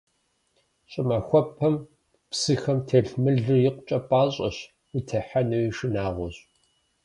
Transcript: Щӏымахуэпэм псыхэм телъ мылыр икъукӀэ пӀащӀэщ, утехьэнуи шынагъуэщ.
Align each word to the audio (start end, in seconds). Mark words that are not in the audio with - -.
Щӏымахуэпэм 0.91 1.75
псыхэм 2.29 2.79
телъ 2.87 3.11
мылыр 3.23 3.59
икъукӀэ 3.67 3.99
пӀащӀэщ, 4.09 4.57
утехьэнуи 4.95 5.75
шынагъуэщ. 5.77 6.35